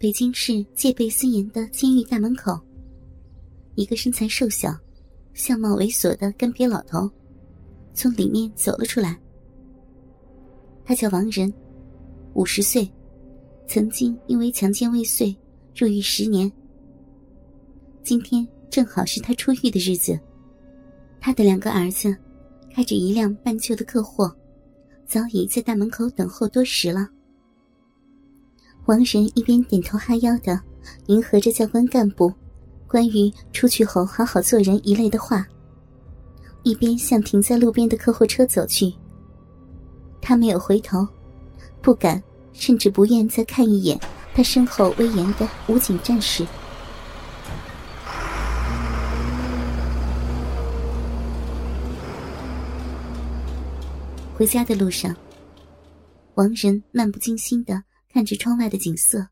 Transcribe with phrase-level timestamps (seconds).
[0.00, 2.58] 北京市戒备森严的监狱大门口，
[3.74, 4.74] 一个身材瘦小、
[5.34, 7.06] 相貌猥琐的干瘪老头
[7.92, 9.20] 从里面走了出来。
[10.86, 11.52] 他叫王仁，
[12.32, 12.90] 五十岁，
[13.66, 15.36] 曾经因为强奸未遂
[15.76, 16.50] 入狱十年。
[18.02, 20.18] 今天正好是他出狱的日子，
[21.20, 22.16] 他的两个儿子
[22.74, 24.34] 开着一辆半旧的客货，
[25.06, 27.06] 早已在大门口等候多时了。
[28.86, 30.60] 王仁一边点头哈腰的
[31.06, 32.32] 迎合着教官干部
[32.88, 35.46] 关于出去后好好做人一类的话，
[36.64, 38.92] 一边向停在路边的客货车走去。
[40.20, 41.06] 他没有回头，
[41.80, 42.20] 不敢，
[42.52, 43.98] 甚至不愿再看一眼
[44.34, 46.44] 他身后威严的武警战士。
[54.34, 55.14] 回家的路上，
[56.34, 57.82] 王仁漫不经心的
[58.12, 59.28] 看着窗外的景色，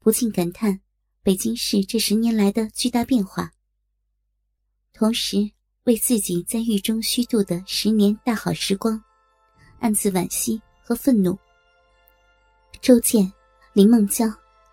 [0.00, 0.80] 不禁感叹
[1.22, 3.52] 北京市这十年来的巨大变化，
[4.92, 5.48] 同时
[5.84, 9.02] 为自己在狱中虚度的十年大好时光。
[9.78, 11.36] 暗自惋惜和愤怒。
[12.80, 13.32] 周建、
[13.72, 14.26] 林梦娇、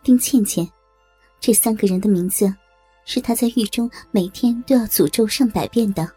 [0.04, 0.68] 丁倩倩，
[1.40, 2.52] 这三个人的名字，
[3.06, 6.12] 是他在狱中每天都要诅咒上百遍的。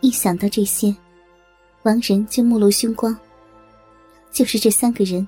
[0.00, 0.94] 一想到这些，
[1.82, 3.16] 王仁就目露凶光。
[4.30, 5.26] 就是这三个人，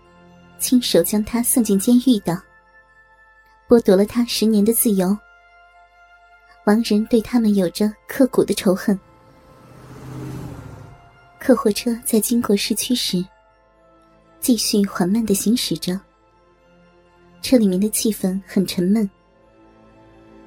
[0.58, 2.40] 亲手将他送进监狱的，
[3.68, 5.16] 剥夺了他十年的自由。
[6.64, 8.98] 王仁对他们有着刻骨的仇恨。
[11.38, 13.24] 客货车在经过市区时，
[14.40, 15.98] 继续缓慢的行驶着。
[17.40, 19.08] 车里面的气氛很沉闷。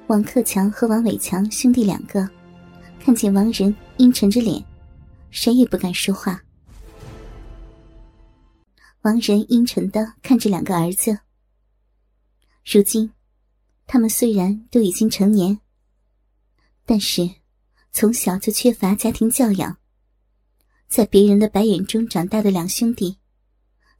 [0.08, 2.28] 王克强和王伟强兄弟两个，
[3.02, 4.62] 看见王仁阴沉着脸，
[5.30, 6.40] 谁也不敢说话。
[9.02, 11.18] 王仁阴沉的看着两个儿子。
[12.64, 13.10] 如今，
[13.84, 15.58] 他们虽然都已经成年，
[16.86, 17.28] 但是
[17.90, 19.76] 从小就缺乏家庭教养。
[20.86, 23.18] 在别人的白眼中长大的两兄弟，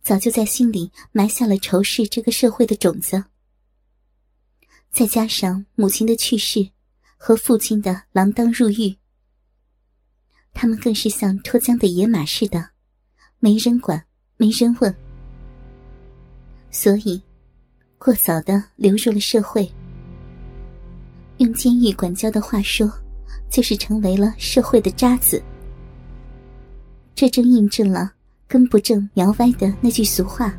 [0.03, 3.25] 早就在心里埋下了仇视这个社会的种子。
[4.93, 6.71] 再加上母亲的去世
[7.17, 8.99] 和父亲的锒铛入狱，
[10.53, 12.71] 他们更是像脱缰的野马似的，
[13.41, 14.07] 没人管，
[14.43, 14.93] 没人问，
[16.73, 17.23] 所以
[17.97, 19.71] 过早的流入了社会。
[21.37, 22.93] 用监狱管教的话说，
[23.49, 25.41] 就是成为了社会的渣子。
[27.15, 28.13] 这正印证了
[28.49, 30.53] “根不正苗歪”的那句俗话。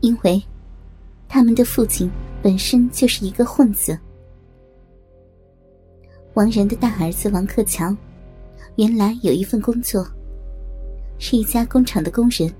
[0.00, 0.42] 因为，
[1.28, 2.10] 他们的父亲
[2.42, 3.96] 本身就是一个混子。
[6.32, 7.96] 王仁的大儿子王克强，
[8.74, 10.04] 原来有一份工作，
[11.18, 12.52] 是一家工厂的工人。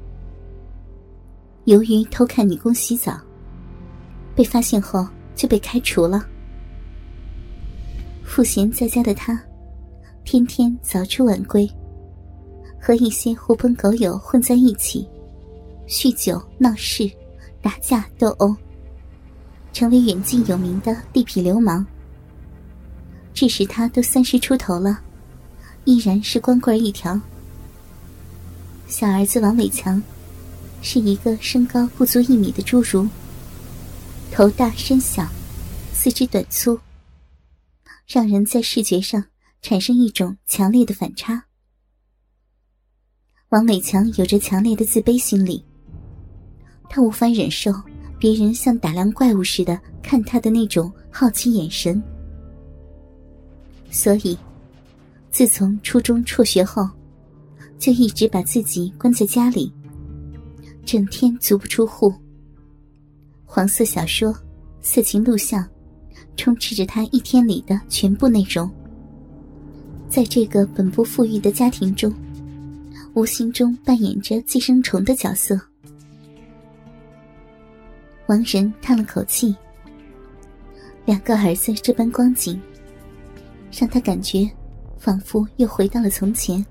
[1.64, 3.18] 由于偷看女工洗澡，
[4.34, 6.26] 被发现后就被开除了。
[8.22, 9.40] 赋闲在家的他，
[10.24, 11.68] 天天早出晚归。
[12.80, 15.08] 和一些狐朋狗友混在一起，
[15.88, 17.10] 酗酒闹事，
[17.62, 18.54] 打架斗殴，
[19.72, 21.86] 成为远近有名的地痞流氓。
[23.32, 25.00] 致使他都三十出头了，
[25.84, 27.18] 依然是光棍一条。
[28.86, 30.00] 小儿子王伟强，
[30.82, 33.08] 是一个身高不足一米的侏儒，
[34.30, 35.26] 头大身小，
[35.92, 36.78] 四肢短粗，
[38.06, 39.24] 让人在视觉上
[39.62, 41.42] 产生一种强烈的反差。
[43.48, 45.64] 王伟强有着强烈的自卑心理，
[46.88, 47.72] 他无法忍受
[48.18, 52.02] 别人像打量怪物似的看他的那种好奇眼神，
[53.90, 54.38] 所以，
[55.30, 56.88] 自从初中辍学后，
[57.78, 59.72] 就一直把自己关在家里，
[60.84, 62.12] 整天足不出户。
[63.44, 64.34] 黄色小说、
[64.80, 65.66] 色情录像，
[66.36, 68.70] 充斥着他一天里的全部内容。
[70.08, 72.12] 在这个本不富裕的家庭中。
[73.14, 75.56] 无形中扮演着寄生虫的角色。
[78.26, 79.54] 王仁叹了口气，
[81.04, 82.60] 两个儿子这般光景，
[83.70, 84.50] 让他感觉
[84.98, 86.66] 仿佛又回到了从前。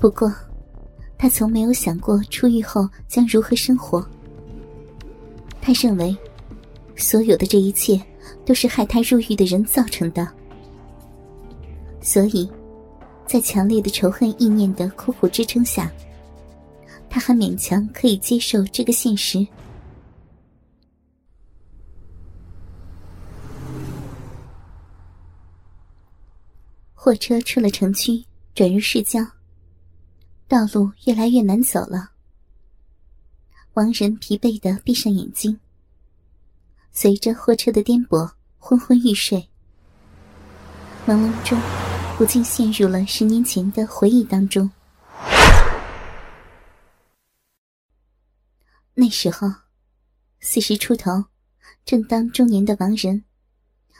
[0.00, 0.32] 不过，
[1.18, 4.06] 他从没有想过出狱后将如何生活。
[5.60, 6.16] 他认为，
[6.96, 8.00] 所有的这一切
[8.44, 10.26] 都是害他入狱的人造成的，
[12.00, 12.50] 所以。
[13.26, 15.92] 在强烈的仇恨意念的苦苦支撑下，
[17.10, 19.46] 他还勉强可以接受这个现实。
[26.94, 28.24] 货车出了城区，
[28.54, 29.20] 转入市郊，
[30.48, 32.12] 道路越来越难走了。
[33.74, 35.60] 王仁疲惫的闭上眼睛，
[36.90, 39.46] 随着货车的颠簸，昏昏欲睡。
[41.06, 41.60] 朦胧中，
[42.16, 44.70] 不禁陷入了十年前的回忆当中。
[48.94, 49.46] 那时候，
[50.40, 51.26] 四十出头，
[51.84, 53.22] 正当中年的王仁，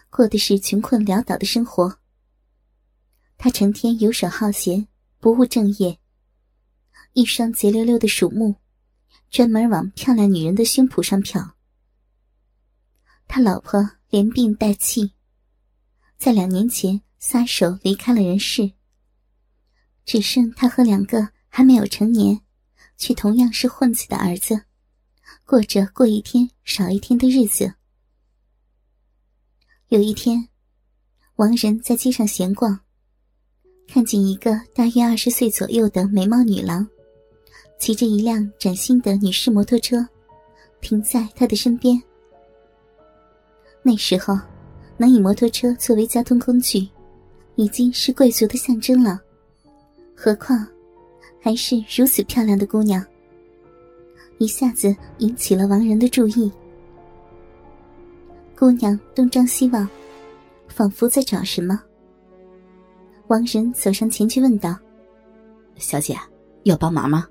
[0.09, 1.99] 过的是穷困潦倒的生活。
[3.37, 4.89] 他成天游手好闲，
[5.21, 5.99] 不务正业，
[7.19, 8.55] 一双贼溜溜的鼠目，
[9.29, 11.51] 专门往漂亮女人的胸脯上瞟。
[13.27, 15.15] 他老婆连病带气，
[16.17, 18.71] 在两年前撒手离开了人世，
[20.07, 22.41] 只剩他和两个还没有成年，
[22.97, 24.67] 却同样是混子的儿子。
[25.45, 27.75] 过着过一天少一天的日子。
[29.89, 30.51] 有一天，
[31.35, 32.79] 王仁在街上闲逛，
[33.89, 36.89] 看见一个大约二十岁左右的美貌女郎，
[37.79, 40.07] 骑着一辆崭新的女士摩托车，
[40.81, 42.01] 停在他的身边。
[43.83, 44.39] 那时候，
[44.97, 46.87] 能以摩托车作为交通工具，
[47.55, 49.21] 已经是贵族的象征了，
[50.15, 50.67] 何况
[51.41, 53.05] 还是如此漂亮的姑娘。
[54.39, 56.51] 一下子引起了王仁的注意。
[58.57, 59.89] 姑娘东张西望，
[60.67, 61.81] 仿佛在找什么。
[63.29, 64.77] 王仁走上前去问道
[65.79, 66.17] ：“小姐，
[66.65, 67.27] 要帮忙吗？”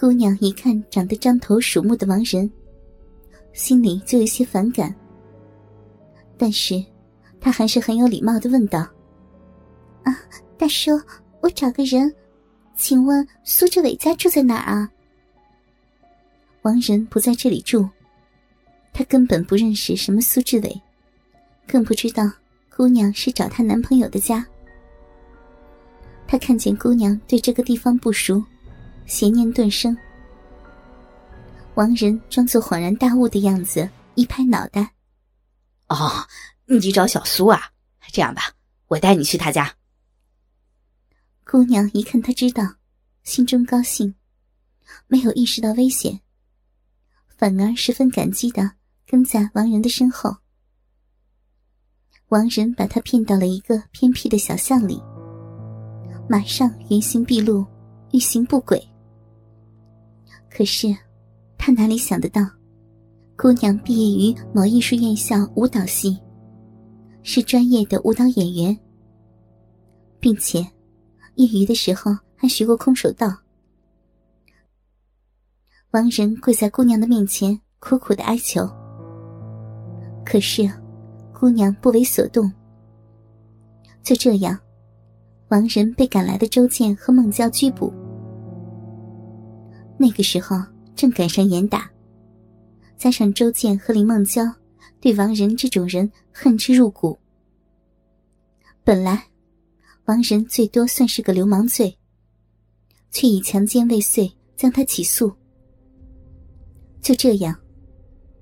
[0.00, 2.50] 姑娘一看长得獐头鼠目的王仁，
[3.52, 4.94] 心里就有些反感。
[6.38, 6.82] 但是，
[7.38, 8.78] 她还是很有礼貌的问道
[10.04, 10.18] ：“啊，
[10.56, 10.98] 大叔，
[11.42, 12.10] 我找个人，
[12.74, 14.90] 请问苏志伟家住在哪儿啊？”
[16.64, 17.86] 王仁不在这里住，
[18.94, 20.80] 他根本不认识什么苏志伟，
[21.66, 22.24] 更不知道
[22.74, 24.46] 姑娘是找她男朋友的家。
[26.26, 28.42] 他看见姑娘对这个地方不熟，
[29.10, 29.94] 邪念顿生。
[31.74, 34.94] 王仁装作恍然大悟的样子，一拍脑袋
[35.90, 36.28] ：“哦，
[36.66, 37.72] 你找小苏啊？
[38.12, 38.42] 这样吧，
[38.86, 39.74] 我带你去他家。”
[41.44, 42.76] 姑娘一看他知道，
[43.24, 44.14] 心中高兴，
[45.08, 46.20] 没有意识到危险。
[47.36, 48.74] 反而十分感激的
[49.08, 50.36] 跟在王仁的身后。
[52.28, 55.02] 王仁把他骗到了一个偏僻的小巷里，
[56.28, 57.66] 马上原形毕露，
[58.12, 58.80] 欲行不轨。
[60.50, 60.94] 可是，
[61.56, 62.42] 他哪里想得到，
[63.36, 66.18] 姑娘毕业于某艺术院校舞蹈系，
[67.22, 68.78] 是专业的舞蹈演员，
[70.18, 70.58] 并且
[71.36, 73.34] 业余的时候还学过空手道。
[75.92, 78.68] 王仁跪在姑娘的面前，苦苦的哀求。
[80.24, 80.70] 可是，
[81.32, 82.52] 姑娘不为所动。
[84.02, 84.58] 就这样，
[85.48, 87.92] 王仁被赶来的周建和孟娇拘捕。
[90.02, 90.56] 那个时候
[90.96, 91.90] 正赶上严打，
[92.96, 94.42] 加上周建和林梦娇
[94.98, 97.18] 对王仁这种人恨之入骨。
[98.82, 99.26] 本来，
[100.06, 101.94] 王仁最多算是个流氓罪，
[103.10, 105.30] 却以强奸未遂将他起诉。
[107.02, 107.54] 就这样，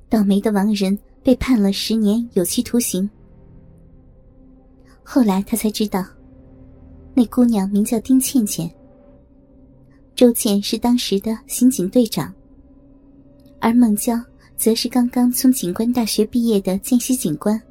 [0.08, 3.10] 倒霉的王仁被判了十年有期徒刑。
[5.02, 6.06] 后来他才知道，
[7.14, 8.72] 那姑娘名叫丁倩倩。
[10.18, 12.34] 周倩是当时的刑警队长，
[13.60, 14.20] 而孟娇
[14.56, 17.62] 则是刚刚从警官大学毕业的见习警官。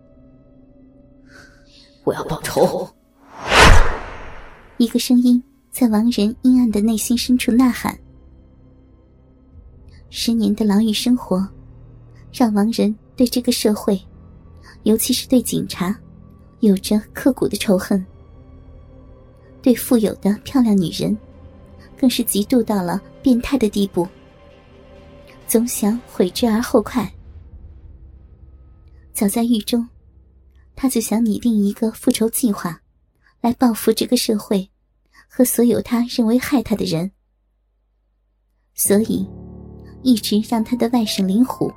[2.06, 2.88] 我要报仇！
[4.78, 8.00] 一个声音在王仁阴暗的内心深处呐喊。
[10.10, 11.46] 十年的牢狱生活，
[12.32, 14.02] 让王仁对这个社会，
[14.84, 15.94] 尤其是对警察，
[16.62, 18.06] 有着刻骨的仇恨。
[19.62, 21.18] 对富有的漂亮女人，
[22.00, 24.08] 更是嫉妒到了变态的地步，
[25.48, 27.12] 总想悔之而后快。
[29.14, 29.88] 早在狱中，
[30.76, 32.82] 他就想拟定一个复仇计划，
[33.42, 34.70] 来报复这个社会
[35.28, 37.12] 和所有他认为害他的人。
[38.74, 39.28] 所以。
[40.04, 41.74] 一直让他的外甥林虎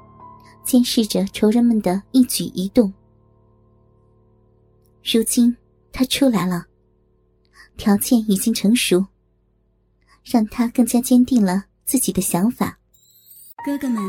[0.62, 2.92] 监视着仇人们的一举一动。
[5.02, 5.56] 如今
[5.90, 6.64] 他出来了，
[7.76, 9.04] 条件已经成熟，
[10.24, 12.78] 让他更加坚定了自己的想法。
[13.64, 14.02] 哥哥们，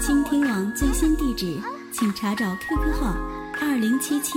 [0.00, 1.60] 倾听网最新地址，
[1.92, 3.14] 请查找 QQ 号
[3.60, 4.32] 二零七七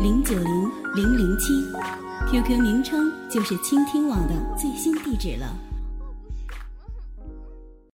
[0.00, 1.54] 零九零零零七
[2.30, 5.56] ，QQ 名称就是倾听网的最新地址了。